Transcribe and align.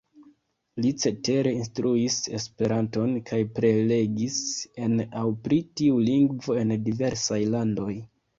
Li 0.83 0.91
cetere 1.01 1.51
instruis 1.57 2.15
Esperanton 2.37 3.13
kaj 3.27 3.39
prelegis 3.59 4.39
en 4.87 4.97
aŭ 5.21 5.27
pri 5.45 5.61
tiu 5.83 6.01
lingvo 6.09 6.59
en 6.65 6.75
diversaj 6.89 7.41
landoj. 7.59 7.93